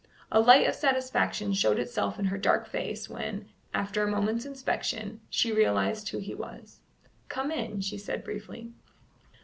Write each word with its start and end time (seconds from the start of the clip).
A 0.31 0.39
light 0.39 0.65
of 0.67 0.73
satisfaction 0.73 1.53
showed 1.53 1.77
itself 1.77 2.17
in 2.17 2.25
her 2.25 2.37
dark 2.39 2.65
face 2.65 3.07
when, 3.07 3.47
after 3.71 4.01
a 4.01 4.09
moment's 4.09 4.47
inspection, 4.47 5.21
she 5.29 5.51
realized 5.53 6.09
who 6.09 6.17
he 6.17 6.33
was. 6.33 6.79
"Come 7.29 7.51
in," 7.51 7.81
she 7.81 7.99
said 7.99 8.23
briefly. 8.23 8.71